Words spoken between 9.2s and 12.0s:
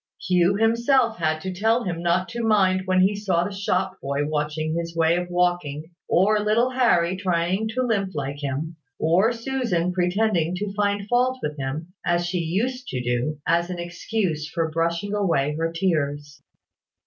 Susan pretending to find fault with him,